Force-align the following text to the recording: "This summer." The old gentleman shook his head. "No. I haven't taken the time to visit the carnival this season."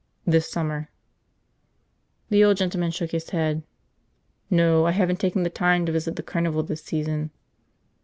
"This 0.25 0.49
summer." 0.49 0.89
The 2.31 2.43
old 2.43 2.57
gentleman 2.57 2.89
shook 2.89 3.11
his 3.11 3.29
head. 3.29 3.61
"No. 4.49 4.87
I 4.87 4.91
haven't 4.93 5.19
taken 5.19 5.43
the 5.43 5.51
time 5.51 5.85
to 5.85 5.91
visit 5.91 6.15
the 6.15 6.23
carnival 6.23 6.63
this 6.63 6.81
season." 6.83 7.29